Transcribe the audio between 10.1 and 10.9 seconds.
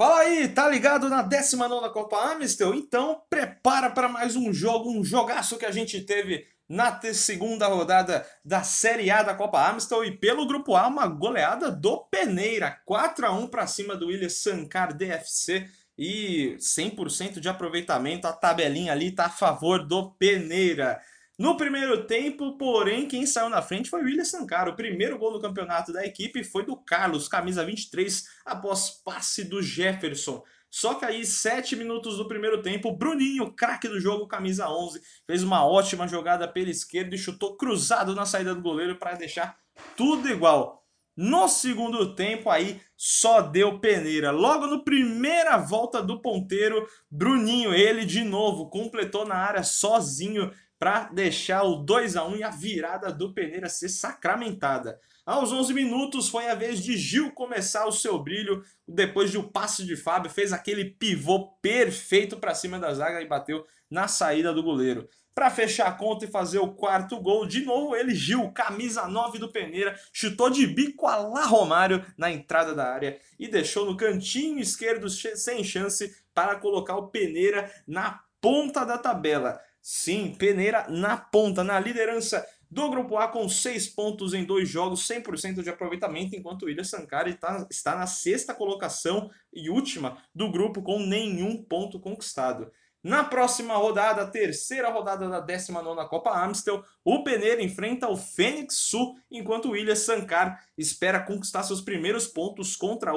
pelo Grupo A